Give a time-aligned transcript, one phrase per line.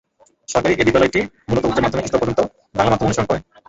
[0.47, 1.19] সরকারি এ বিদ্যালয়টি
[1.47, 2.39] মূলত উচ্চ মাধ্যমিক স্তর পর্যন্ত
[2.75, 3.39] বাংলা মাধ্যম অনুসরণ করে।